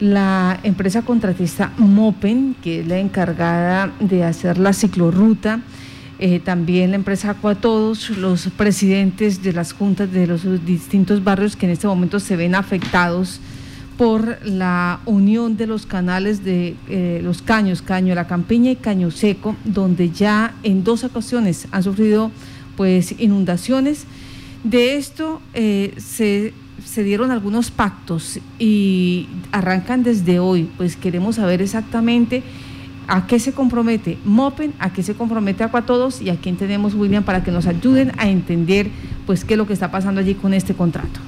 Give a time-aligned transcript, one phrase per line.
[0.00, 5.60] La empresa contratista Mopen, que es la encargada de hacer la ciclorruta,
[6.20, 11.66] eh, también la empresa Todos, los presidentes de las juntas de los distintos barrios que
[11.66, 13.40] en este momento se ven afectados
[13.96, 19.10] por la unión de los canales de eh, los caños, Caño La Campiña y Caño
[19.10, 22.30] Seco, donde ya en dos ocasiones han sufrido
[22.76, 24.04] pues inundaciones.
[24.62, 26.52] De esto eh, se
[26.90, 32.42] se dieron algunos pactos y arrancan desde hoy, pues queremos saber exactamente
[33.06, 37.24] a qué se compromete Mopen, a qué se compromete Todos y a quién tenemos William
[37.24, 38.88] para que nos ayuden a entender
[39.26, 41.20] pues qué es lo que está pasando allí con este contrato.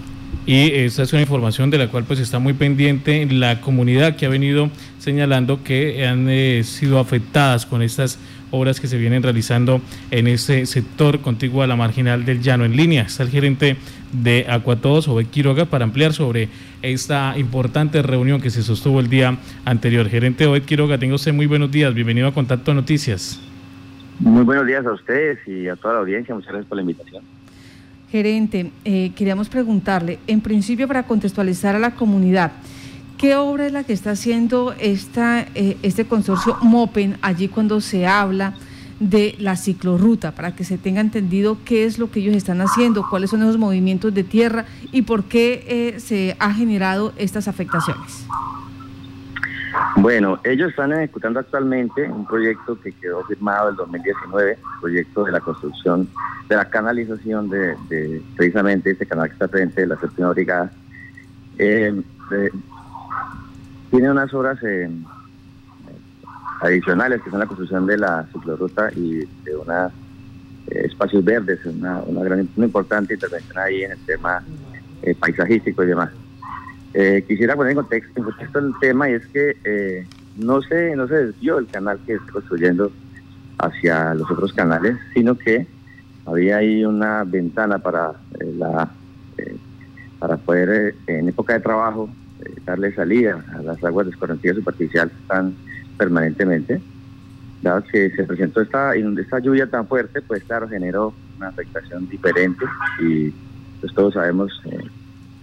[0.46, 4.24] Y esta es una información de la cual pues está muy pendiente la comunidad que
[4.24, 8.18] ha venido señalando que han eh, sido afectadas con estas
[8.50, 12.64] obras que se vienen realizando en ese sector contiguo a la marginal del llano.
[12.64, 13.76] En línea está el gerente
[14.12, 16.48] de Acuatodos, Ove Quiroga, para ampliar sobre
[16.82, 20.08] esta importante reunión que se sostuvo el día anterior.
[20.08, 23.40] Gerente Ove Quiroga, tengo usted muy buenos días, bienvenido a Contacto Noticias.
[24.18, 27.22] Muy buenos días a ustedes y a toda la audiencia, muchas gracias por la invitación.
[28.10, 32.52] Gerente, eh, queríamos preguntarle, en principio para contextualizar a la comunidad,
[33.20, 38.54] ¿Qué obra es la que está haciendo eh, este consorcio MOPEN allí cuando se habla
[38.98, 43.06] de la ciclorruta, para que se tenga entendido qué es lo que ellos están haciendo,
[43.10, 48.26] cuáles son esos movimientos de tierra y por qué eh, se ha generado estas afectaciones?
[49.96, 55.40] Bueno, ellos están ejecutando actualmente un proyecto que quedó firmado el 2019, proyecto de la
[55.40, 56.08] construcción
[56.48, 60.72] de la canalización de, precisamente este canal que está frente de la séptima brigada.
[61.58, 62.02] Eh,
[63.90, 64.88] tiene unas obras eh,
[66.60, 69.92] adicionales que son la construcción de la ciclorruta y de unos
[70.68, 74.42] eh, espacios verdes, una, una gran una importante intervención ahí en el tema
[75.02, 76.10] eh, paisajístico y demás.
[77.26, 81.26] quisiera poner en contexto, en contexto el tema y es que no se no se
[81.26, 82.92] desvió el canal que está construyendo
[83.58, 85.66] hacia los otros canales, sino que
[86.26, 88.12] había ahí una ventana para
[88.56, 88.90] la
[90.18, 92.08] para poder en época de trabajo
[92.70, 95.54] darle salida a las aguas de escorrentía superficial que están
[95.98, 96.80] permanentemente.
[97.62, 102.64] Dado que se presentó esta, esta lluvia tan fuerte, pues claro, generó una afectación diferente
[103.02, 103.34] y
[103.80, 104.78] pues todos sabemos eh,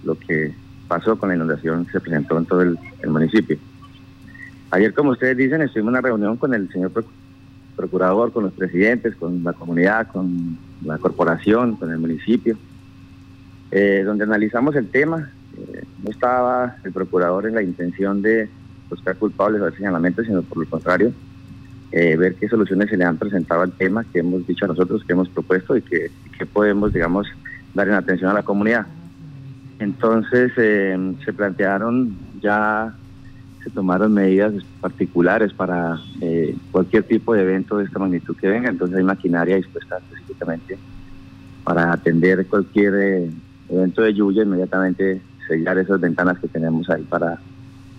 [0.04, 0.54] lo que
[0.88, 2.78] pasó con la inundación que se presentó en todo el,
[3.08, 3.58] municipio.
[4.72, 6.92] Ayer, como ustedes dicen, estuvimos en una reunión con el señor
[7.76, 12.58] procurador, con los presidentes, con la comunidad, con la corporación, con el municipio,
[13.72, 15.30] eh, donde analizamos el tema,
[16.10, 18.50] estaba el procurador en la intención de
[18.90, 21.12] buscar culpables o señalamientos, sino por lo contrario,
[21.92, 25.04] eh, ver qué soluciones se le han presentado al tema que hemos dicho a nosotros,
[25.06, 26.12] que hemos propuesto y que,
[26.52, 27.28] podemos, digamos,
[27.74, 28.86] dar en atención a la comunidad.
[29.80, 32.94] Entonces eh, se plantearon ya,
[33.64, 38.70] se tomaron medidas particulares para eh, cualquier tipo de evento de esta magnitud que venga,
[38.70, 40.78] entonces hay maquinaria dispuesta específicamente
[41.64, 43.30] para atender cualquier
[43.70, 47.40] evento de lluvia inmediatamente sellar esas ventanas que tenemos ahí para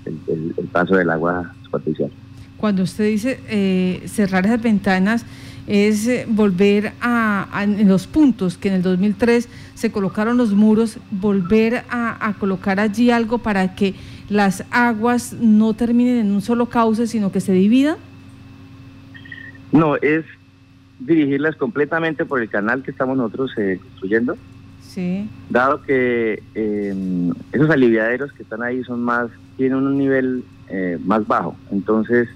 [0.05, 2.11] el, paso del agua superficial.
[2.57, 5.25] Cuando usted dice eh, cerrar esas ventanas,
[5.69, 10.99] es eh, volver a, en los puntos que en el 2003 se colocaron los muros,
[11.11, 13.95] volver a, colocar allí algo para que
[14.31, 17.97] las aguas no terminen en un solo cauce, sino que se dividan?
[19.71, 20.25] No, es
[21.01, 24.37] dirigirlas completamente por el canal que estamos nosotros eh, construyendo
[25.51, 31.27] Dado que em, esos aliviaderos que están ahí son más, tienen un nivel eh, más
[31.27, 31.57] bajo.
[31.71, 32.29] Entonces,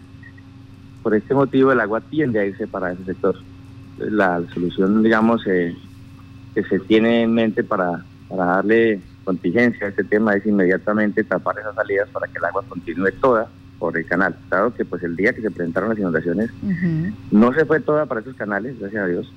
[1.02, 3.36] por este motivo el agua tiende a irse para ese sector.
[3.98, 5.74] La solución, digamos, eh,
[6.54, 11.58] que se tiene en mente para, para darle contingencia a este tema es inmediatamente tapar
[11.58, 13.48] esas salidas para que el agua continúe toda
[13.78, 14.36] por el canal.
[14.50, 16.50] Dado que pues el día que se presentaron las inundaciones
[17.30, 19.32] no se fue toda para esos canales, gracias a Dios,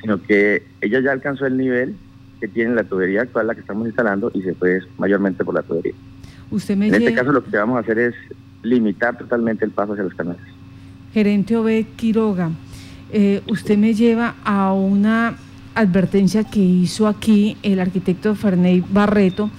[0.00, 1.96] sino que ella ya alcanzó el nivel
[2.40, 5.62] que tiene la tubería actual, la que estamos instalando, y se puede mayormente por la
[5.62, 5.94] tubería.
[6.50, 8.14] Usted en este caso lo que vamos a hacer es
[8.62, 10.42] limitar totalmente el paso hacia los canales.
[11.12, 12.50] Gerente Obed Quiroga,
[13.12, 15.36] eh, usted me lleva a una
[15.74, 19.50] advertencia que hizo aquí el arquitecto Ferney Barreto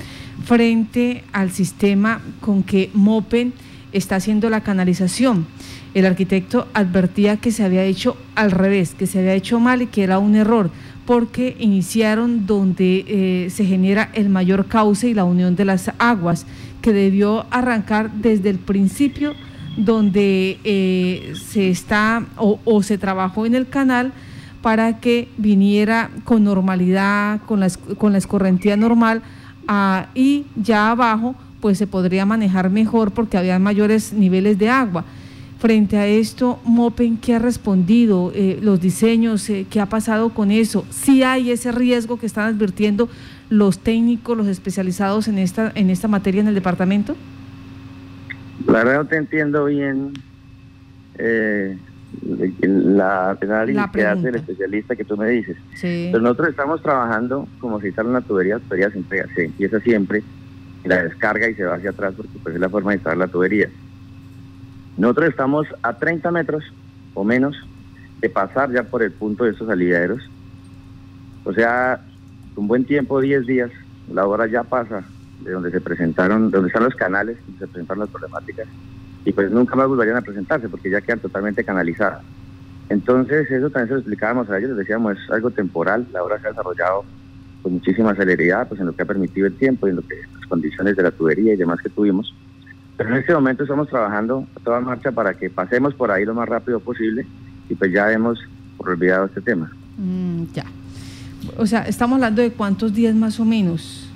[0.45, 3.53] frente al sistema con que Mopen
[3.91, 5.45] está haciendo la canalización.
[5.93, 9.87] El arquitecto advertía que se había hecho al revés, que se había hecho mal y
[9.87, 10.69] que era un error
[11.07, 16.45] porque iniciaron donde eh, se genera el mayor cauce y la unión de las aguas,
[16.81, 19.33] que debió arrancar desde el principio
[19.77, 24.11] donde eh, se está o, se trabajó en el canal
[24.61, 29.21] para que viniera con normalidad, con la, con la escorrentía normal,
[30.13, 35.05] y ya abajo pues se podría manejar mejor porque había mayores niveles de agua.
[35.59, 38.31] Frente a esto, Mopen, ¿qué ha respondido?
[38.35, 39.49] Eh, ¿Los diseños?
[39.49, 40.85] Eh, ¿Qué ha pasado con eso?
[40.91, 43.09] ¿Sí hay ese riesgo que están advirtiendo
[43.49, 47.15] los técnicos, los especializados en esta, en esta materia en el departamento?
[48.67, 50.13] La verdad no te entiendo bien
[51.17, 51.75] eh,
[52.61, 55.57] la análisis que hace el especialista que tú me dices.
[55.81, 58.91] Pero nosotros estamos trabajando como si instala una tubería, la tubería
[59.33, 60.21] se, empieza siempre,
[60.83, 63.27] la descarga y se va hacia atrás porque pues es la forma de instalar la
[63.27, 63.69] tubería.
[64.97, 66.63] Nosotros estamos a 30 metros
[67.13, 67.55] o menos
[68.19, 70.21] de pasar ya por el punto de esos aliviaderos.
[71.43, 72.01] O sea,
[72.55, 73.71] un buen tiempo, 10 días,
[74.11, 75.03] la hora ya pasa
[75.43, 78.67] de donde se presentaron, donde están los canales, donde se presentaron las problemáticas,
[79.23, 82.21] y pues nunca más volverían a presentarse porque ya quedan totalmente canalizadas.
[82.89, 86.39] Entonces, eso también se lo explicábamos a ellos, les decíamos, es algo temporal, la obra
[86.39, 87.03] se ha desarrollado
[87.61, 90.15] con muchísima celeridad, pues en lo que ha permitido el tiempo y en lo que
[90.33, 92.33] las condiciones de la tubería y demás que tuvimos.
[92.97, 96.33] Pero en este momento estamos trabajando a toda marcha para que pasemos por ahí lo
[96.33, 97.25] más rápido posible
[97.69, 98.39] y pues ya hemos
[98.77, 99.71] olvidado este tema.
[99.97, 100.65] Mm, ya.
[101.57, 104.09] O sea, estamos hablando de cuántos días más o menos.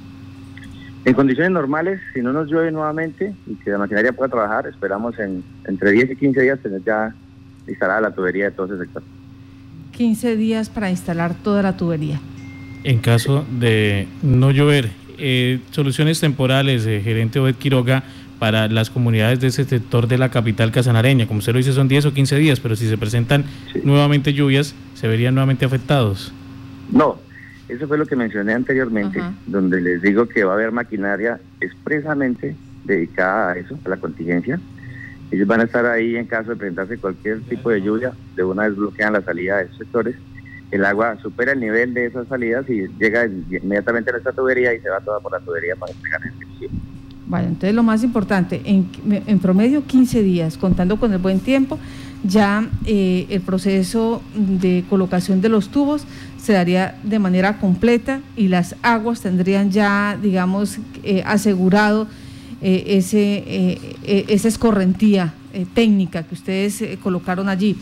[1.06, 5.18] En condiciones normales, si no nos llueve nuevamente y que la maquinaria pueda trabajar, esperamos
[5.19, 7.13] en entre 10 y 15 días tener ya
[7.68, 9.04] instalada la tubería de todo ese sector.
[9.92, 12.19] 15 días para instalar toda la tubería.
[12.84, 18.04] En caso de no llover, eh, soluciones temporales, eh, gerente Obed Quiroga,
[18.42, 21.28] para las comunidades de ese sector de la capital casanareña.
[21.28, 23.46] Como usted lo dice, son 10 o 15 días, pero si se presentan
[23.84, 26.34] nuevamente lluvias, ¿se verían nuevamente afectados?
[26.92, 27.20] No,
[27.70, 32.56] eso fue lo que mencioné anteriormente, donde les digo que va a haber maquinaria expresamente
[32.84, 34.60] dedicada a eso, a la contingencia.
[35.30, 38.68] Ellos van a estar ahí en caso de presentarse cualquier tipo de lluvia, de una
[38.68, 40.16] vez bloquean la salida de esos sectores.
[40.72, 44.80] El agua supera el nivel de esas salidas y llega inmediatamente a nuestra tubería y
[44.80, 46.70] se va toda por la tubería para entregar el servicio.
[47.28, 51.78] Bueno, entonces lo más importante, en, promedio 15 días, contando con el buen tiempo,
[52.24, 56.04] ya eh, el proceso de colocación de los tubos
[56.38, 62.08] se daría de manera completa y las aguas tendrían ya, digamos, eh, asegurado
[62.62, 63.80] eh, ese,
[64.28, 65.34] esa escorrentía
[65.74, 67.78] técnica que ustedes colocaron allí.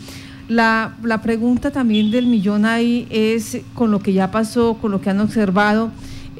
[0.48, 5.10] La pregunta también del millón ahí es, con lo que ya pasó, con lo que
[5.10, 5.90] han observado,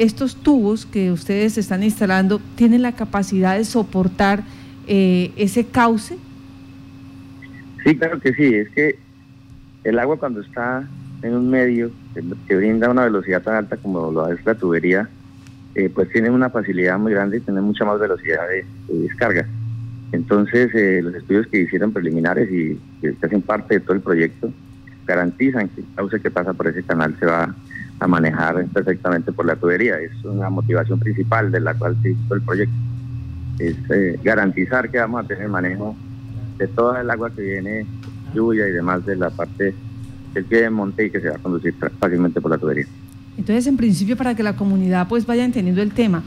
[0.00, 4.43] estos tubos que ustedes están instalando tienen la capacidad de soportar
[4.87, 6.17] eh, ese cauce?
[7.85, 8.55] Sí, claro que sí.
[8.55, 8.99] Es que
[9.85, 10.88] el agua cuando está
[11.23, 11.91] en un medio
[12.49, 15.06] que, brinda una velocidad tan alta como lo es la tubería,
[15.75, 19.47] eh, pues tiene una facilidad muy grande y tiene mucha más velocidad de, descarga.
[20.12, 24.50] Entonces, eh, los estudios que hicieron preliminares y que hacen parte de todo el proyecto
[25.06, 27.55] garantizan que el cauce que pasa por ese canal se va
[28.00, 30.00] a manejar perfectamente por la tubería.
[30.00, 32.75] Es una motivación principal de la cual se hizo el proyecto.
[33.58, 35.94] Es eh, garantizar que vamos a tener manejo
[36.58, 37.87] de toda el agua que viene,
[38.35, 39.75] lluvia y demás de la parte
[40.32, 42.87] del pie de monte y que se va a conducir fácilmente por la tubería.
[43.37, 46.23] Entonces, en principio, para que la comunidad pues vaya entendiendo el tema,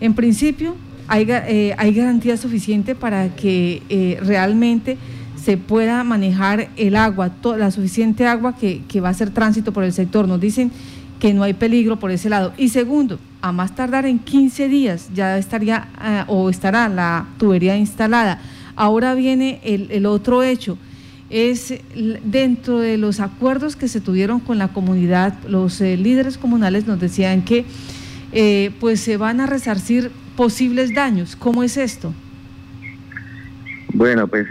[0.00, 0.74] en principio
[1.06, 4.96] hay, eh, hay garantía suficiente para que eh, realmente
[5.36, 9.84] se pueda manejar el agua, la suficiente agua que, que va a hacer tránsito por
[9.84, 10.26] el sector.
[10.26, 10.70] Nos dicen
[11.24, 12.52] que no hay peligro por ese lado.
[12.58, 17.78] Y segundo, a más tardar en 15 días ya estaría eh, o estará la tubería
[17.78, 18.42] instalada.
[18.76, 20.76] Ahora viene el, otro hecho,
[21.30, 21.80] es
[22.24, 27.00] dentro de los acuerdos que se tuvieron con la comunidad, los eh, líderes comunales nos
[27.00, 27.64] decían que
[28.32, 31.36] eh, pues se van a resarcir posibles daños.
[31.36, 32.12] ¿Cómo es esto?
[33.94, 34.46] Bueno, pues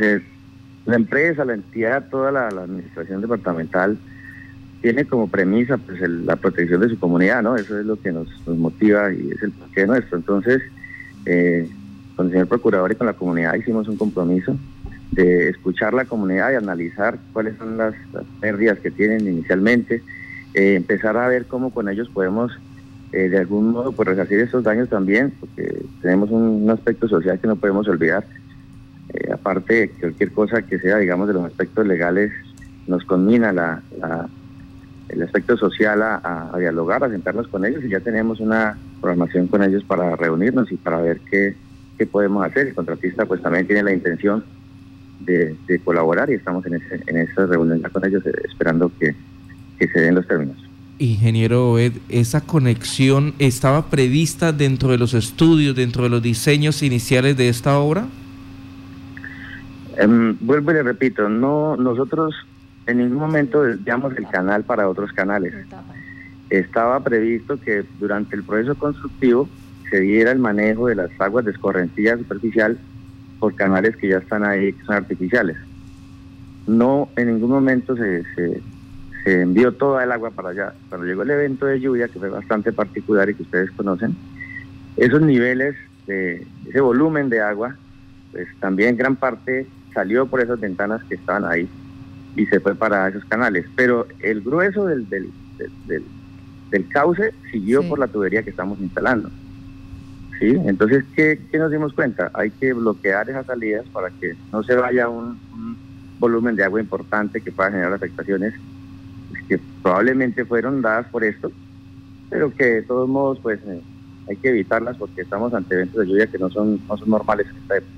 [0.88, 4.00] la empresa, la entidad, toda la administración departamental,
[4.84, 7.56] tiene como premisa pues la protección de su comunidad, ¿no?
[7.56, 10.18] Eso es lo que nos, motiva y es el porqué nuestro.
[10.18, 10.62] Entonces,
[11.26, 11.70] eh,
[12.18, 14.58] con el señor procurador y con la comunidad hicimos un compromiso
[15.14, 17.96] de escuchar la comunidad y analizar cuáles son las,
[18.42, 20.04] pérdidas que tienen inicialmente,
[20.54, 22.52] eh, empezar a ver cómo con ellos podemos
[23.14, 27.48] eh, de algún modo pues resarcir esos daños también, porque tenemos un, aspecto social que
[27.48, 28.26] no podemos olvidar.
[29.32, 32.34] aparte de cualquier cosa que sea, digamos, de los aspectos legales,
[32.86, 33.82] nos conmina la
[35.10, 39.64] el aspecto social a, dialogar, a sentarnos con ellos y ya tenemos una programación con
[39.64, 41.56] ellos para reunirnos y para ver qué,
[42.12, 42.68] podemos hacer.
[42.68, 44.44] El contratista pues también tiene la intención
[45.22, 45.56] de,
[45.86, 49.16] colaborar y estamos en, ese, en esa reunión ya con ellos esperando que,
[49.80, 50.58] se den los términos.
[50.98, 57.36] Ingeniero Ed, ¿esa conexión estaba prevista dentro de los estudios, dentro de los diseños iniciales
[57.36, 58.06] de esta obra?
[59.98, 62.34] Em, vuelvo y le repito, no nosotros
[62.86, 65.54] en ningún momento desviamos el canal para otros canales.
[66.50, 69.48] Estaba previsto que durante el proceso constructivo
[69.90, 72.78] se diera el manejo de las aguas de escorrentía superficial
[73.40, 75.58] por canales que ya están ahí, que son artificiales.
[76.68, 80.74] No, en ningún momento se, se, envió toda el agua para allá.
[80.90, 84.16] Cuando llegó el evento de lluvia, que fue bastante particular y que ustedes conocen,
[84.98, 85.76] esos niveles
[86.08, 87.76] de ese volumen de agua,
[88.32, 91.70] pues también gran parte salió por esas ventanas que estaban ahí
[92.36, 93.66] y se fue para esos canales.
[93.76, 95.30] Pero el grueso del, del,
[95.88, 96.04] del,
[96.72, 99.30] del cauce siguió por la tubería que estamos instalando.
[100.40, 100.56] ¿Sí?
[100.66, 102.32] Entonces, ¿qué, ¿qué, nos dimos cuenta?
[102.34, 105.78] Hay que bloquear esas salidas para que no se vaya un, un
[106.20, 108.54] volumen de agua importante que pueda generar afectaciones
[109.48, 111.52] que probablemente fueron dadas por esto,
[112.30, 113.82] pero que de todos modos pues eh,
[114.30, 117.48] hay que evitarlas porque estamos ante eventos de lluvia que no son, no son normales
[117.50, 117.94] en esta época.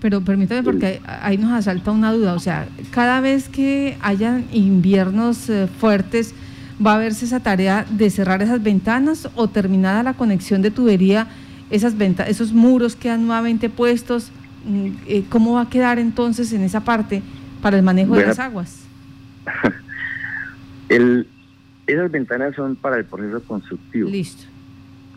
[0.00, 5.50] Pero permítame porque ahí nos asalta una duda, o sea, cada vez que hayan inviernos
[5.50, 6.34] eh, fuertes,
[6.84, 11.26] ¿va a verse esa tarea de cerrar esas ventanas o terminada la conexión de tubería,
[11.70, 11.94] esas
[12.28, 14.30] esos muros quedan nuevamente puestos?
[14.64, 17.22] Mm, eh, ¿Cómo va a quedar entonces en esa parte
[17.60, 18.84] para el manejo bueno, de las aguas?
[20.88, 21.26] el,
[21.88, 24.08] esas ventanas son para el proceso constructivo.
[24.08, 24.44] Listo.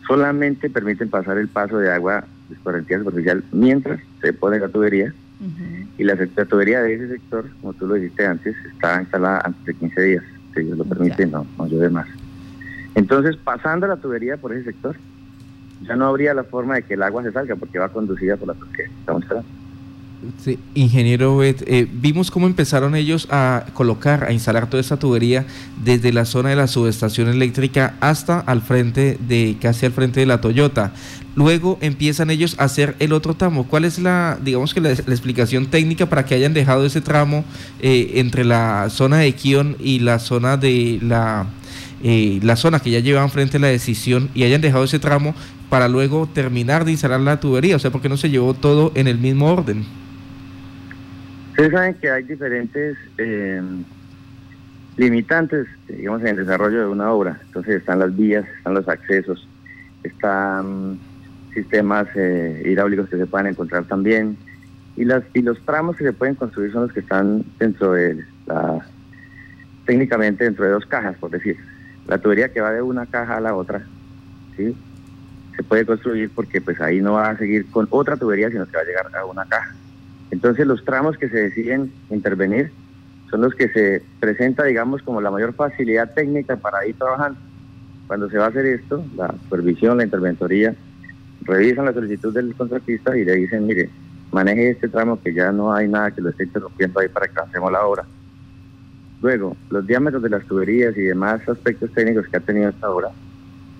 [0.08, 5.12] Solamente permiten pasar el paso de agua escorrentía superficial mientras se pone la tubería.
[5.40, 5.86] Uh -huh.
[5.98, 9.64] Y la, la, tubería de ese sector, como tú lo dijiste antes, está instalada antes
[9.64, 10.24] de 15 días.
[10.54, 12.06] Si Dios lo permite, no, no llueve más.
[12.94, 14.96] Entonces, pasando la tubería por ese sector,
[15.82, 18.48] ya no habría la forma de que el agua se salga porque va conducida por
[18.48, 18.86] la tubería.
[19.00, 19.61] Estamos instalando.
[20.44, 25.46] Sí, ingeniero Bet, eh, vimos cómo empezaron ellos a colocar, a instalar toda esa tubería
[25.84, 30.26] desde la zona de la subestación eléctrica hasta al frente de, casi al frente de
[30.26, 30.92] la Toyota.
[31.34, 33.64] Luego empiezan ellos a hacer el otro tramo.
[33.66, 37.44] ¿Cuál es la, digamos que la, la explicación técnica para que hayan dejado ese tramo
[37.80, 41.46] eh, entre la zona de Kion y la zona de la,
[42.04, 45.34] eh, la zona que ya llevaban frente a la decisión y hayan dejado ese tramo
[45.68, 47.74] para luego terminar de instalar la tubería?
[47.74, 50.01] O sea, ¿por qué no se llevó todo en el mismo orden?
[51.52, 53.60] Ustedes saben que hay diferentes eh,
[54.96, 57.38] limitantes, digamos, en el desarrollo de una obra.
[57.44, 59.46] Entonces están las vías, están los accesos,
[60.02, 60.98] están
[61.52, 64.38] sistemas eh, hidráulicos que se pueden encontrar también.
[64.96, 68.24] Y, las, y los tramos que se pueden construir son los que están dentro de
[68.46, 68.86] la,
[69.84, 71.58] técnicamente dentro de dos cajas, por decir.
[72.08, 73.82] La tubería que va de una caja a la otra,
[74.56, 74.74] ¿sí?
[75.54, 78.74] Se puede construir porque pues ahí no va a seguir con otra tubería, sino que
[78.74, 79.74] va a llegar a una caja.
[80.32, 82.72] Entonces los tramos que se deciden intervenir
[83.30, 87.38] son los que se presenta, digamos, como la mayor facilidad técnica para ir trabajando.
[88.06, 90.74] Cuando se va a hacer esto, la supervisión, la interventoría,
[91.42, 93.90] revisan la solicitud del contratista y le dicen, mire,
[94.32, 97.38] maneje este tramo que ya no hay nada que lo esté interrumpiendo ahí para que
[97.38, 98.04] hacemos la obra.
[99.20, 103.10] Luego, los diámetros de las tuberías y demás aspectos técnicos que ha tenido esta obra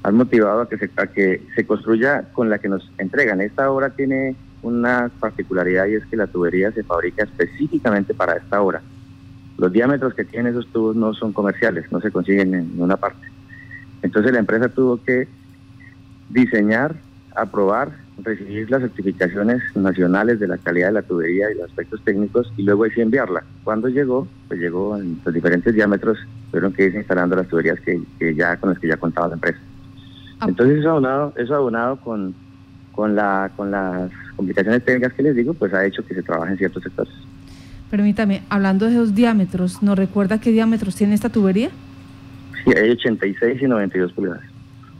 [0.03, 3.41] han motivado a que se, a que se construya con la que nos entregan.
[3.41, 8.63] Esta obra tiene una particularidad y es que la tubería se fabrica específicamente para esta
[8.63, 8.83] obra.
[9.59, 13.27] Los diámetros que tienen esos tubos no son comerciales, no se consiguen en ninguna parte.
[14.03, 15.29] Entonces la empresa tuvo que
[16.29, 16.97] diseñar,
[17.35, 22.53] aprobar, recibir las certificaciones nacionales de la calidad de la tubería y los aspectos técnicos
[22.57, 23.45] y luego así enviarla.
[23.65, 26.19] Cuando llegó, pues llegó en los diferentes diámetros,
[26.51, 29.35] tuvieron que ir instalando las tuberías que, que ya con las que ya contaba la
[29.35, 29.59] empresa.
[30.47, 32.35] Entonces eso abonado, eso abonado con,
[32.93, 36.53] con, la, con las complicaciones técnicas que les digo, pues ha hecho que se trabaje
[36.53, 37.13] en ciertos sectores.
[37.91, 41.71] Permítame, hablando de esos diámetros, ¿nos recuerda qué diámetros tiene esta tubería?
[42.65, 44.43] Sí, hay 86 y 92 pulgadas.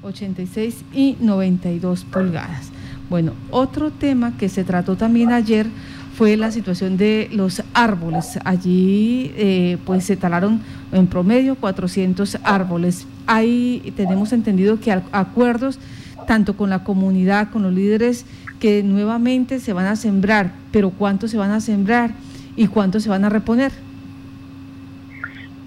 [0.03, 2.71] 86 y 92 pulgadas.
[3.09, 5.67] Bueno, otro tema que se trató también ayer
[6.15, 8.39] fue la situación de los árboles.
[8.45, 10.61] Allí eh, pues se talaron
[10.93, 13.07] en promedio 400 árboles.
[13.27, 15.79] Ahí tenemos entendido que acuerdos
[16.27, 18.27] tanto con la comunidad, con los líderes,
[18.61, 22.13] que nuevamente se van a sembrar, pero ¿cuántos se van a sembrar
[22.57, 23.73] y cuántos se van a reponer?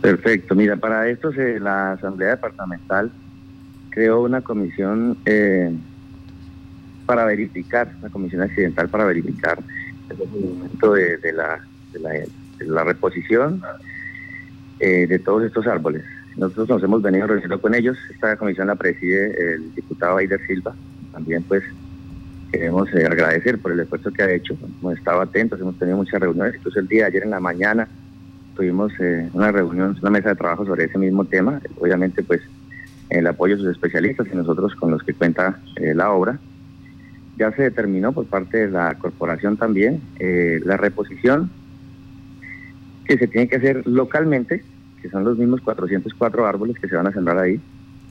[0.01, 3.11] Perfecto, mira, para esto se, la Asamblea Departamental
[3.89, 5.73] creó una comisión eh,
[7.05, 9.57] para verificar, una comisión accidental para verificar
[10.09, 11.33] el momento de,
[12.59, 13.61] la reposición
[14.79, 16.03] eh, de todos estos árboles.
[16.37, 20.75] Nosotros nos hemos venido reuniendo con ellos, esta comisión la preside el diputado Aider Silva,
[21.13, 21.63] también pues
[22.51, 26.19] queremos eh, agradecer por el esfuerzo que ha hecho, hemos estado atentos, hemos tenido muchas
[26.19, 27.87] reuniones, incluso el día de ayer en la mañana
[28.55, 32.41] tuvimos eh, una reunión, una mesa de trabajo sobre ese mismo tema, obviamente pues
[33.09, 36.39] el apoyo de sus especialistas y nosotros con los que cuenta eh, la obra.
[37.37, 41.51] Ya se determinó por parte de la corporación también la reposición
[43.05, 44.63] que se tiene que hacer localmente,
[45.05, 47.61] que son los mismos 404 árboles que se van a sembrar ahí,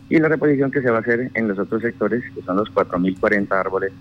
[0.08, 2.72] y la reposición que se va a hacer en los otros sectores, que son los
[2.72, 3.92] 4.040 árboles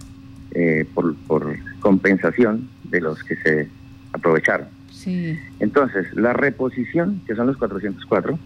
[0.51, 3.67] eh, por, por compensación de los que se
[4.11, 4.67] aprovecharon.
[4.91, 5.39] Sí.
[5.59, 8.37] Entonces, la reposición, que son los 404,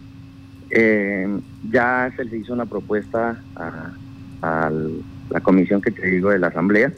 [0.69, 1.39] eh,
[1.69, 3.91] ya se le hizo una propuesta a,
[4.41, 4.71] a
[5.29, 6.93] la comisión que te digo de la Asamblea.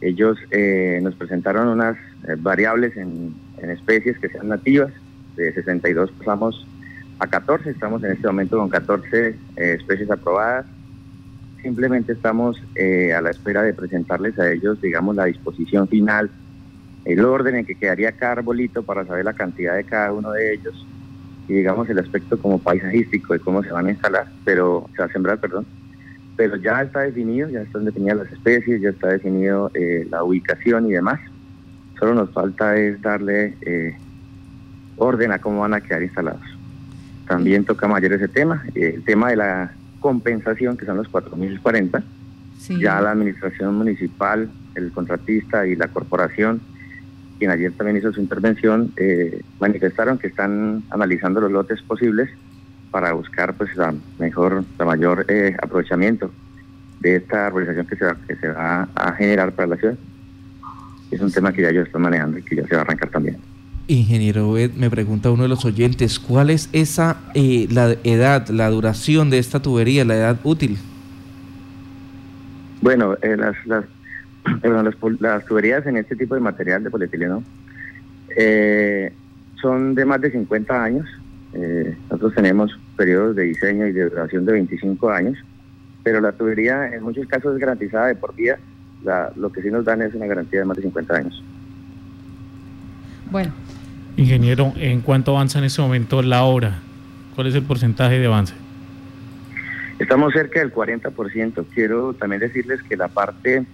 [0.00, 1.98] Ellos eh, nos presentaron unas
[2.38, 4.94] variables en, en, especies que sean nativas.
[5.36, 6.66] De 62 pasamos
[7.18, 10.66] a 14, estamos en este momento con 14 eh, especies aprobadas.
[11.62, 16.30] Simplemente estamos a la espera de presentarles a ellos, digamos, la disposición final,
[17.06, 20.52] el orden en que quedaría cada arbolito para saber la cantidad de cada uno de
[20.52, 20.86] ellos
[21.48, 25.06] y digamos el aspecto como paisajístico de cómo se van a instalar, pero se va
[25.06, 25.66] a sembrar, perdón,
[26.36, 30.86] pero ya está definido, ya están definidas las especies, ya está definido eh, la ubicación
[30.86, 31.20] y demás.
[31.98, 33.54] Solo nos falta es darle
[34.96, 36.42] eh, orden a cómo van a quedar instalados.
[37.26, 42.02] También toca mayor ese tema, el tema de la compensación, que son los 4.040.
[42.58, 42.78] Sí.
[42.80, 46.60] Ya la administración municipal, el contratista y la corporación
[47.38, 52.30] quien ayer también hizo su intervención, eh, manifestaron que están analizando los lotes posibles
[52.90, 56.30] para buscar pues la mejor, la mayor eh, aprovechamiento
[57.00, 59.96] de esta arborización que se, va, que se va a generar para la ciudad.
[61.10, 63.10] Es un tema que ya yo estoy manejando y que ya se va a arrancar
[63.10, 63.36] también.
[63.86, 68.70] Ingeniero Ed, me pregunta uno de los oyentes, ¿cuál es esa eh, la edad, la
[68.70, 70.78] duración de esta tubería, la edad útil?
[72.80, 73.84] Bueno, eh, las, las
[74.62, 77.42] las, las, tuberías en este tipo de material de polietileno
[78.36, 79.12] eh,
[79.60, 81.06] son de más de 50 años.
[81.52, 85.38] Eh, nosotros tenemos periodos de diseño y de duración de 25 años,
[86.02, 88.58] pero la tubería en muchos casos es garantizada de por vida.
[89.02, 91.42] La, lo que sí nos dan es una garantía de más de 50 años.
[93.30, 93.63] Bueno.
[94.16, 96.78] Ingeniero, ¿en cuánto avanza en este momento la obra?
[97.34, 98.54] ¿Cuál es el porcentaje de avance?
[99.98, 101.64] Estamos cerca del 40%.
[101.74, 103.64] Quiero también decirles que la parte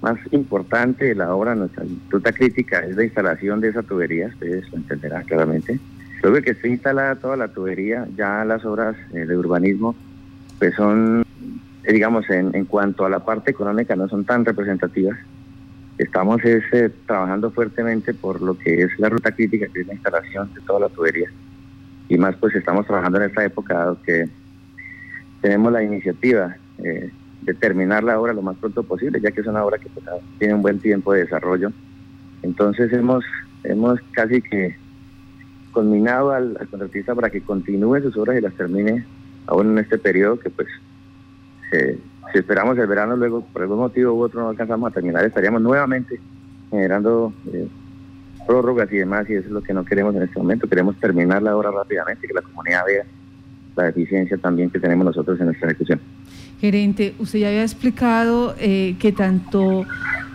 [0.00, 4.68] más importante de la obra, nuestra ruta crítica, es la instalación de esa tubería, ustedes
[4.70, 5.78] lo entenderán claramente.
[6.22, 9.94] Luego de que esté instalada toda la tubería, ya las obras eh, de urbanismo,
[10.58, 11.24] pues son,
[11.84, 15.18] eh, digamos, en, en, cuanto a la parte económica, no son tan representativas.
[15.98, 19.94] Estamos es, eh, trabajando fuertemente por lo que es la ruta crítica, que es la
[19.94, 21.28] instalación de toda la tubería.
[22.08, 24.28] Y más, pues estamos trabajando en esta época, que
[25.40, 27.10] tenemos la iniciativa eh,
[27.42, 30.06] de terminar la obra lo más pronto posible, ya que es una obra que pues,
[30.38, 31.72] tiene un buen tiempo de desarrollo.
[32.42, 33.24] Entonces hemos,
[33.64, 34.76] hemos casi que
[35.72, 39.04] culminado al, contratista para que continúe sus obras y las termine
[39.46, 40.68] aún en este periodo que pues
[42.32, 45.62] si esperamos el verano luego por algún motivo u otro no alcanzamos a terminar, estaríamos
[45.62, 46.20] nuevamente
[46.70, 47.68] generando eh,
[48.46, 51.42] prórrogas y demás y eso es lo que no queremos en este momento, queremos terminar
[51.42, 53.04] la obra rápidamente, que la comunidad vea
[53.76, 56.00] la deficiencia también que tenemos nosotros en nuestra ejecución.
[56.60, 59.86] Gerente, usted ya había explicado eh, que tanto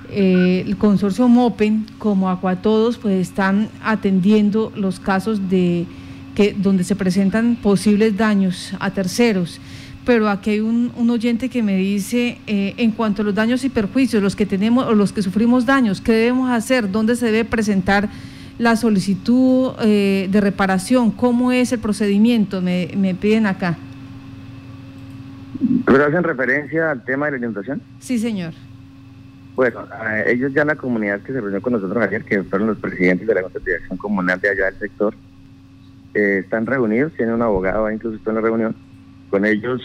[0.10, 5.86] eh, el consorcio MOPEN como Acuatodos pues están atendiendo los casos de
[6.36, 9.60] que donde se presentan posibles daños a terceros.
[10.06, 13.70] Pero aquí hay un, oyente que me dice, eh, en cuanto a los daños y
[13.70, 16.92] perjuicios, los que tenemos o los que sufrimos daños, ¿qué debemos hacer?
[16.92, 18.10] ¿Dónde se debe presentar
[18.58, 21.10] la solicitud de reparación?
[21.12, 22.62] ¿Cómo es el procedimiento?
[22.62, 23.78] Me, me piden acá.
[25.86, 27.82] ¿Pero hacen referencia al tema de la inundación?
[28.00, 28.54] Sí, señor.
[29.56, 29.86] Bueno,
[30.26, 33.36] ellos ya la comunidad que se reunió con nosotros ayer, que fueron los presidentes de
[33.36, 35.14] la Junta de Acción Comunal de allá del sector,
[36.16, 38.76] eh, están reunidos, tiene un abogado, incluso está en la reunión.
[39.34, 39.82] Con ellos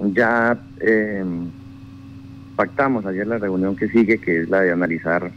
[0.00, 1.24] ya eh,
[2.56, 5.30] pactamos ayer la reunión que sigue, que es la de analizar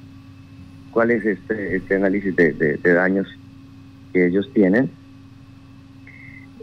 [0.90, 3.28] cuál es este, este análisis de, daños
[4.12, 4.90] que ellos tienen.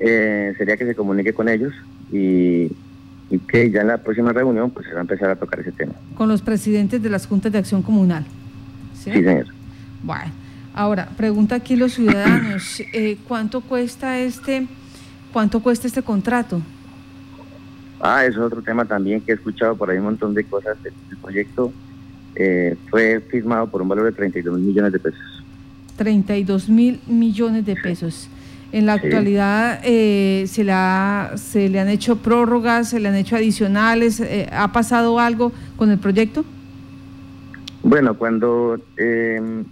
[0.01, 1.73] Eh, sería que se comunique con ellos
[2.11, 2.73] y,
[3.47, 5.93] que ya en la próxima reunión pues se va a empezar a tocar ese tema.
[6.17, 8.25] Con los presidentes de las juntas de acción comunal.
[8.95, 9.47] Sí, señor.
[10.03, 10.33] Bueno,
[10.75, 14.67] ahora, pregunta aquí los ciudadanos, eh, ¿cuánto cuesta este,
[15.33, 16.61] cuánto cuesta este contrato?
[18.01, 20.77] Ah, eso es otro tema también que he escuchado por ahí un montón de cosas.
[20.85, 21.73] El proyecto
[22.35, 25.45] eh, fue firmado por un valor de 32 mil millones de pesos.
[25.97, 28.29] 32 mil millones de pesos.
[28.73, 33.37] En la actualidad eh, se, la, se le han hecho prórrogas, se le han hecho
[33.37, 34.19] adicionales.
[34.19, 36.45] Eh, ¿Ha pasado algo con el proyecto?
[37.83, 39.65] Bueno, cuando em,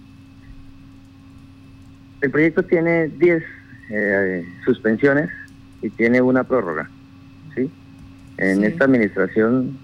[2.21, 3.43] el proyecto tiene 10
[3.89, 5.29] eh, suspensiones
[5.81, 6.89] y tiene una prórroga,
[7.55, 7.69] ¿sí?
[8.37, 9.77] En esta administración,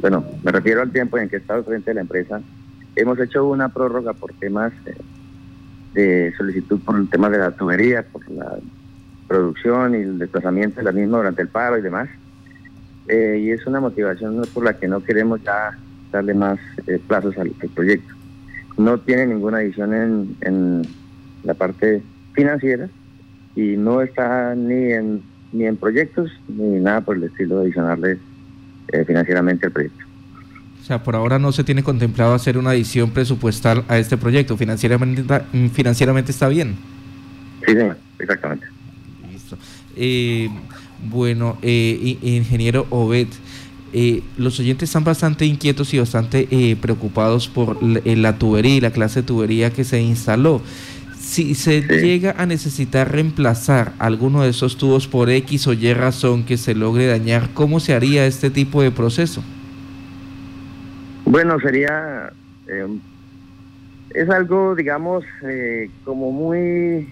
[0.00, 2.40] bueno, me refiero al tiempo en que he estado frente a la empresa,
[2.96, 4.72] hemos hecho una prórroga por temas
[5.94, 8.58] de solicitud por el tema de la tubería, por la
[9.30, 12.08] producción y el desplazamiento de la misma durante el paro y demás.
[13.08, 15.78] Eh, y es una motivación por la que no queremos ya
[16.12, 18.12] darle más eh, plazos al, proyecto.
[18.76, 20.82] No tiene ninguna adición en, en,
[21.44, 22.02] la parte
[22.34, 22.88] financiera
[23.56, 28.18] y no está ni en, ni en proyectos ni nada por el estilo de adicionarle
[28.92, 30.04] eh, financieramente al proyecto.
[30.80, 34.56] O sea, por ahora no se tiene contemplado hacer una adición presupuestal a este proyecto.
[34.56, 35.22] ¿Financieramente,
[35.72, 36.76] financieramente está bien?
[37.66, 38.66] Sí, señor, exactamente.
[39.30, 39.56] Listo.
[39.94, 40.48] Eh,
[41.08, 43.28] bueno, eh, ingeniero Obed,
[43.92, 48.92] eh, los oyentes están bastante inquietos y bastante eh, preocupados por la, tubería y la
[48.92, 50.62] clase de tubería que se instaló.
[51.30, 56.44] Si se llega a necesitar reemplazar alguno de esos tubos por X o Y razón
[56.44, 59.40] que se logre dañar, ¿cómo se haría este tipo de proceso?
[61.24, 62.32] Bueno, sería...
[64.12, 65.24] es algo, digamos,
[66.02, 67.08] como muy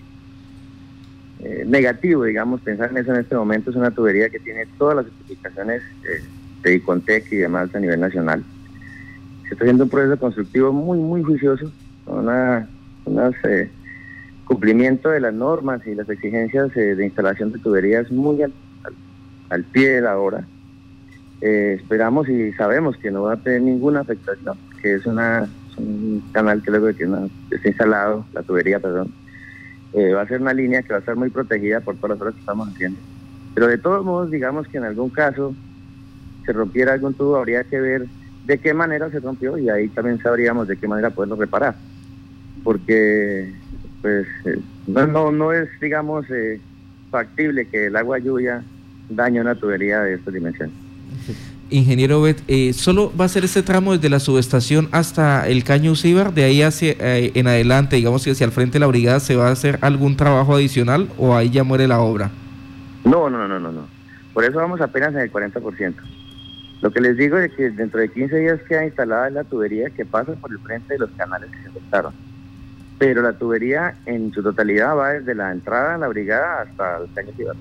[1.39, 3.71] eh, negativo, digamos, pensar en eso en este momento.
[3.71, 6.25] Es una tubería que tiene todas las certificaciones eh,
[6.65, 8.43] de ICONTEC y demás a nivel nacional.
[9.45, 11.71] Se está haciendo un proceso constructivo muy, muy juicioso,
[12.05, 12.69] con una,
[13.45, 13.71] eh,
[14.49, 20.01] cumplimiento de las normas y las exigencias de instalación de tuberías muy al, pie de
[20.01, 20.45] la hora.
[21.41, 26.63] esperamos y sabemos que no va a tener ninguna afectación, que es una un canal
[26.63, 27.05] que luego que
[27.55, 29.13] está instalado, la tubería, perdón,
[29.93, 32.21] eh, va a ser una línea que va a estar muy protegida por todas las
[32.21, 32.99] horas que estamos haciendo.
[33.55, 35.55] Pero de todos modos, digamos que en algún caso
[36.45, 38.07] se rompiera algún tubo, habría que ver
[38.47, 41.77] de qué manera se rompió y ahí también sabríamos de qué manera poderlo reparar.
[42.65, 43.53] Porque
[44.03, 46.61] pues eh, no, no, es, digamos, eh,
[47.11, 48.63] factible que el agua lluvia
[49.09, 50.71] dañe una tubería de esta dimensión.
[51.71, 55.93] Ingeniero Bet, eh, ¿solo va a ser ese tramo desde la subestación hasta el Caño
[55.93, 56.33] Ucíbar?
[56.33, 59.37] ¿De ahí hacia, eh, en adelante, digamos que hacia el frente de la brigada, se
[59.37, 62.31] va a hacer algún trabajo adicional o ahí ya muere la obra?
[63.05, 63.87] No, no, no, no, no.
[64.33, 65.95] Por eso vamos apenas en el 40%.
[66.81, 70.07] Lo que les digo es que dentro de 15 días queda instalada la tubería que
[70.07, 72.15] pasa por el frente de los canales que se afectaron.
[72.99, 77.13] Pero la tubería en su totalidad va desde la entrada a la brigada hasta el
[77.15, 77.57] Caño Ucíbar.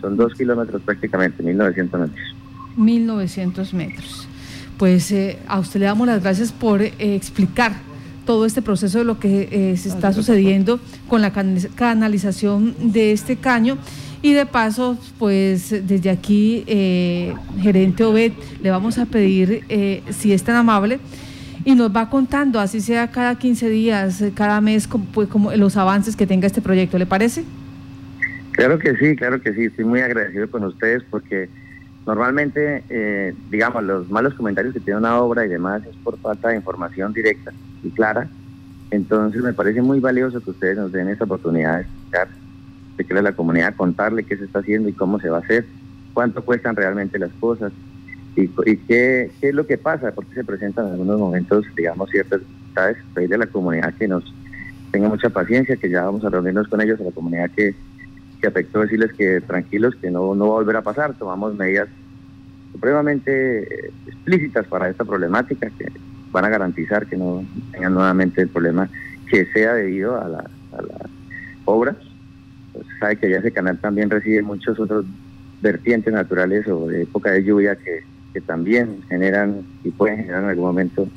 [0.00, 2.34] Son dos kilómetros prácticamente, 1900 metros.
[2.76, 4.28] 1.900 metros.
[4.78, 7.72] Pues eh, a usted le damos las gracias por eh, explicar
[8.24, 13.36] todo este proceso de lo que eh, se está sucediendo con la canalización de este
[13.36, 13.78] caño.
[14.20, 16.64] Y de paso, pues desde aquí,
[17.60, 19.64] gerente Obed, le vamos a pedir,
[20.10, 20.98] si es tan amable,
[21.64, 25.76] y nos va contando, así sea cada 15 días, cada mes, como, pues, como los
[25.76, 27.44] avances que tenga este proyecto, ¿le parece?
[28.52, 31.48] Claro que sí, claro que sí, estoy muy agradecido con ustedes porque
[32.08, 36.48] Normalmente, eh, digamos, los malos comentarios que tiene una obra y demás es por falta
[36.48, 38.30] de información directa y clara.
[38.90, 42.28] Entonces me parece muy valioso que ustedes nos den esa oportunidad de explicar,
[42.96, 45.66] de que la comunidad contarle qué se está haciendo y cómo se va a hacer,
[46.14, 47.72] cuánto cuestan realmente las cosas
[48.42, 52.40] y, qué, qué, es lo que pasa, porque se presentan en algunos momentos, digamos, ciertas
[52.40, 52.96] dificultades.
[53.14, 54.24] Pedirle a la comunidad que nos
[54.92, 57.74] tenga mucha paciencia, que ya vamos a reunirnos con ellos, a la comunidad que
[58.40, 61.88] que afectó decirles que tranquilos, que no, no va a volver a pasar, tomamos medidas
[62.72, 65.90] supremamente eh, explícitas para esta problemática que
[66.30, 68.88] van a garantizar que no tengan nuevamente el problema
[69.28, 71.08] que sea debido a la, a la
[71.64, 71.96] obra.
[72.72, 75.04] Pues sabe que ya ese canal también recibe muchos otros
[75.60, 78.04] vertientes naturales o de época de lluvia que,
[78.40, 81.08] también generan y pueden generar en algún momento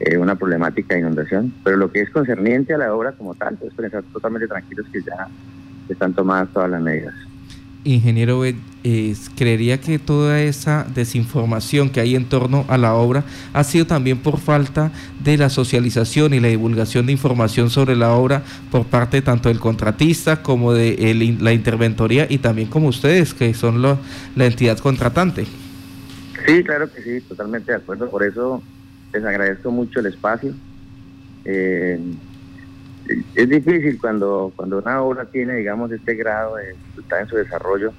[0.00, 1.52] eh, una problemática de inundación.
[1.64, 5.02] Pero lo que es concerniente a la obra como tal, pues estar totalmente tranquilos que
[5.02, 5.28] ya
[5.88, 7.14] están tomadas todas las medidas.
[7.84, 13.64] Ingeniero, eh, creería que toda esa desinformación que hay en torno a la obra ha
[13.64, 14.92] sido también por falta
[15.22, 19.58] de la socialización y la divulgación de información sobre la obra por parte tanto del
[19.60, 23.96] contratista como de la interventoría y también como ustedes, que son la
[24.44, 25.46] entidad contratante.
[26.48, 28.08] Sí, claro que sí, totalmente de acuerdo.
[28.08, 28.62] Por eso
[29.12, 30.54] les agradezco mucho el espacio.
[31.44, 32.00] Eh,
[33.34, 37.92] es difícil cuando, cuando una obra tiene, digamos, este grado de dificultad en su desarrollo,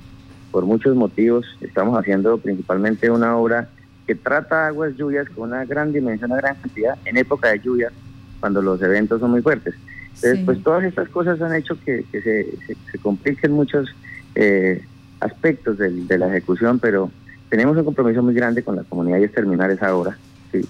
[0.50, 1.46] por muchos motivos.
[1.62, 3.70] Estamos haciendo principalmente una obra
[4.08, 7.92] que trata aguas lluvias con una gran dimensión, una gran cantidad en época de lluvia,
[8.40, 9.76] cuando los eventos son muy fuertes.
[10.16, 13.88] Entonces, pues todas estas cosas han hecho que, se, se, compliquen muchos
[14.34, 14.84] eh,
[15.20, 17.12] aspectos de la ejecución, pero
[17.50, 20.18] tenemos un compromiso muy grande con la comunidad y es terminar esa obra.
[20.52, 20.62] ¿sí?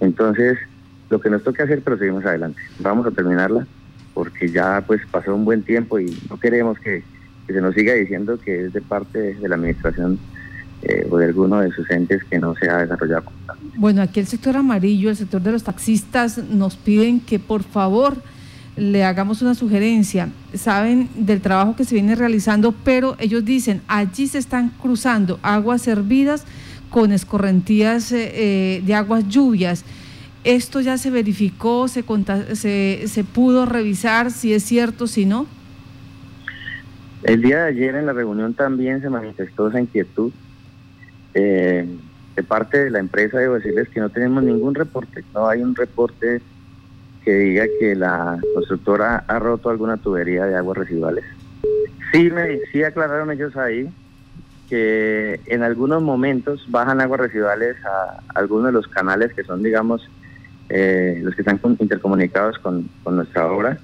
[0.00, 0.58] Entonces,
[1.10, 2.60] lo que nos toca hacer, pero seguimos adelante.
[2.80, 3.66] Vamos a terminarla
[4.14, 7.02] porque ya pues pasó un buen tiempo y no queremos que,
[7.46, 10.18] se nos siga diciendo que es de parte de la administración
[10.82, 13.30] eh, o de alguno de sus entes que no se ha desarrollado.
[13.76, 18.16] Bueno, aquí el sector amarillo, el sector de los taxistas nos piden que por favor
[18.76, 20.28] le hagamos una sugerencia.
[20.54, 25.86] Saben del trabajo que se viene realizando, pero ellos dicen, allí se están cruzando aguas
[25.88, 26.44] hervidas
[26.90, 29.84] con escorrentías eh, eh, de aguas lluvias.
[30.44, 32.04] ¿Esto ya se verificó, se,
[32.54, 35.46] se, se pudo revisar si es cierto, si no?
[37.22, 40.32] El día de ayer en la reunión también se manifestó esa inquietud.
[41.34, 41.86] Eh,
[42.36, 45.74] de parte de la empresa debo decirles que no tenemos ningún reporte, no hay un
[45.74, 46.40] reporte
[47.26, 51.24] que diga que la constructora ha roto alguna tubería de aguas residuales.
[52.12, 53.90] Sí, me, sí aclararon ellos ahí
[54.70, 60.08] que en algunos momentos bajan aguas residuales a algunos de los canales que son, digamos,
[60.68, 63.78] eh, los que están intercomunicados con, nuestra obra.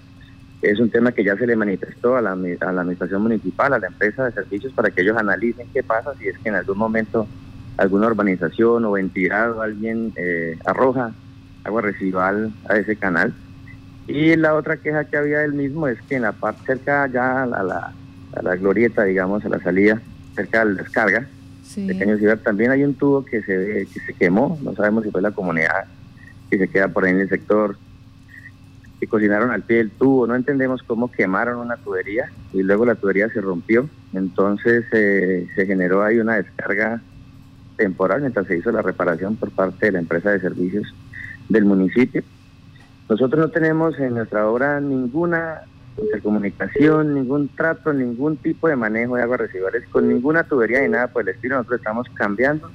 [0.62, 3.80] Es un tema que ya se le manifestó a la, a la administración municipal, a
[3.80, 6.78] la empresa de servicios, para que ellos analicen qué pasa si es que en algún
[6.78, 7.26] momento
[7.76, 11.12] alguna urbanización o entidad o alguien eh, arroja
[11.64, 13.32] agua residual a ese canal.
[14.06, 17.44] Y la otra queja que había del mismo es que en la parte cerca ya
[17.44, 17.92] a la,
[18.34, 20.00] a la glorieta, digamos, a la salida,
[20.34, 21.28] cerca de la descarga
[21.76, 25.10] de Caño Ciudad, también hay un tubo que se, que se quemó, no sabemos si
[25.10, 25.86] fue la comunidad
[26.50, 27.76] que se queda por ahí en el sector,
[29.00, 32.94] que cocinaron al pie del tubo, no entendemos cómo quemaron una tubería y luego la
[32.94, 37.00] tubería se rompió, entonces eh, se generó ahí una descarga
[37.76, 40.94] temporal mientras se hizo la reparación por parte de la empresa de servicios
[41.52, 42.22] del municipio.
[43.08, 45.62] Nosotros no tenemos en nuestra obra ninguna
[45.98, 51.08] intercomunicación, ningún trato, ningún tipo de manejo de aguas residuales con ninguna tubería ni nada
[51.08, 51.56] por el estilo.
[51.56, 52.70] Nosotros estamos cambiando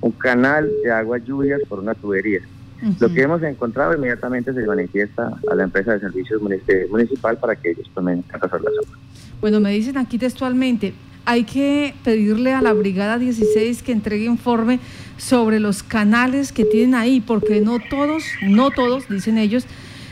[0.00, 2.40] un canal de aguas lluvias por una tubería.
[3.00, 7.70] Lo que hemos encontrado inmediatamente se manifiesta a la empresa de servicios municipal para que
[7.70, 8.98] ellos tomen cartas la zona.
[9.40, 14.78] Bueno, me dicen aquí textualmente, hay que pedirle a la Brigada 16 que entregue informe
[15.18, 19.66] sobre los canales que tienen ahí, porque no todos, no todos, dicen ellos,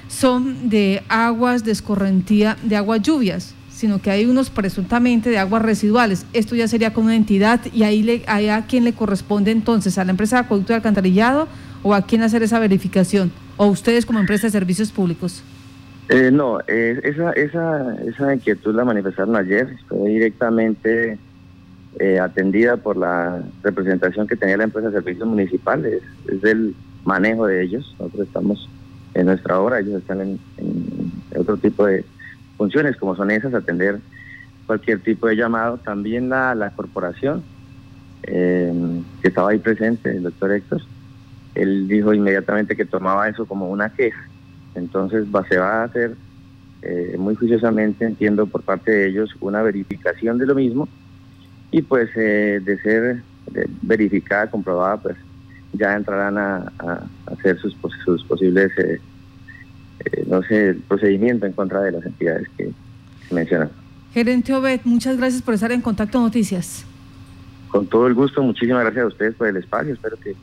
[0.09, 5.63] son de aguas de escorrentía, de aguas lluvias, sino que hay unos presuntamente de aguas
[5.63, 6.27] residuales.
[6.33, 10.05] Esto ya sería con una entidad y ahí, le, a quién le corresponde entonces, a
[10.05, 11.49] la empresa de acueducto de alcantarillado
[11.83, 15.43] o a quién hacer esa verificación, o ustedes como empresa de servicios públicos.
[16.09, 21.19] Eh, no, eh, esa, esa, esa inquietud la manifestaron ayer, fue directamente
[21.99, 27.47] eh, atendida por la representación que tenía la empresa de servicios municipales, es del manejo
[27.47, 28.69] de ellos, nosotros estamos
[29.15, 30.39] en nuestra obra, ellos están en,
[31.37, 32.05] otro tipo de
[32.57, 34.01] funciones como son esas, atender
[34.67, 37.43] cualquier tipo de llamado, también la, corporación
[38.23, 40.83] que estaba ahí presente, el doctor Héctor,
[41.55, 44.29] él dijo inmediatamente que tomaba eso como una queja.
[44.75, 46.15] Entonces va, se va a hacer
[46.83, 50.89] eh, muy juiciosamente, entiendo, por parte de ellos una verificación de lo mismo
[51.71, 53.23] y pues eh, de ser
[53.83, 55.17] verificada, comprobada, pues
[55.73, 56.73] ya entrarán a,
[57.27, 59.01] hacer sus, sus posibles, eh,
[60.27, 62.71] no sé, procedimiento en contra de las entidades que
[63.29, 63.71] se mencionan.
[64.13, 66.85] Gerente Obed, muchas gracias por estar en Contacto Noticias.
[67.69, 70.35] Con todo el gusto, muchísimas gracias a ustedes por el espacio, espero que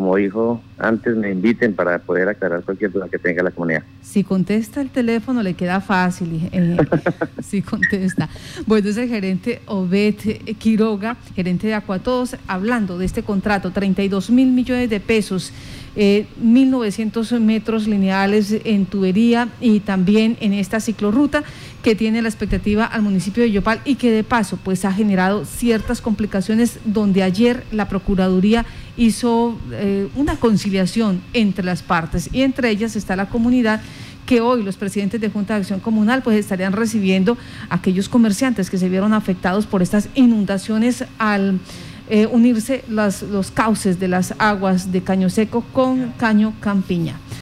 [0.00, 3.82] como dijo antes, me inviten para poder aclarar cualquier duda que tenga la comunidad.
[4.00, 6.48] Si contesta el teléfono, le queda fácil.
[6.50, 6.78] Eh,
[7.42, 8.30] si contesta.
[8.66, 10.14] Bueno, es el gerente Obed
[10.58, 15.52] Quiroga, gerente de Acuatodos, hablando de este contrato, 32 mil millones de pesos.
[15.96, 21.42] Eh, 1.900 metros lineales en tubería y también en esta ciclorruta
[21.82, 25.44] que tiene la expectativa al municipio de Yopal y que de paso pues ha generado
[25.44, 32.70] ciertas complicaciones donde ayer la Procuraduría hizo eh, una conciliación entre las partes y entre
[32.70, 33.80] ellas está la comunidad
[34.26, 37.36] que hoy los presidentes de Junta de Acción Comunal pues estarían recibiendo
[37.68, 41.58] a aquellos comerciantes que se vieron afectados por estas inundaciones al
[42.08, 47.16] eh, unirse las, los cauces de las aguas de Caño Seco con Caño Campiña.